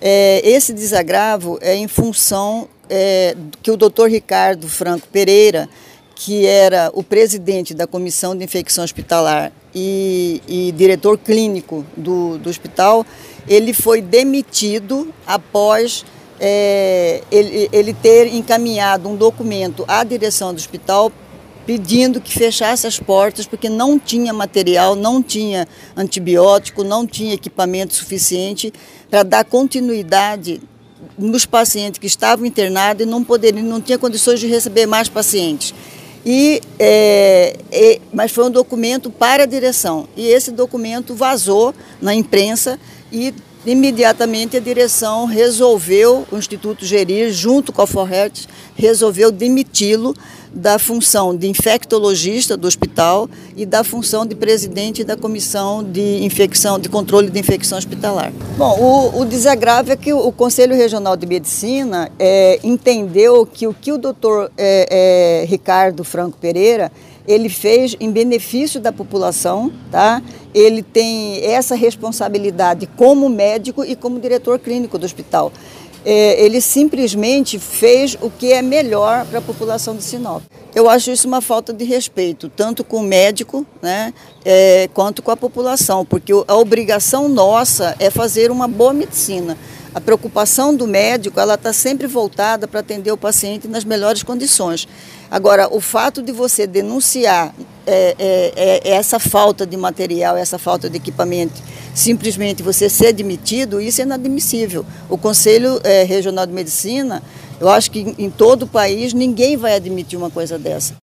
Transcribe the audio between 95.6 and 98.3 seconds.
o fato de você denunciar é,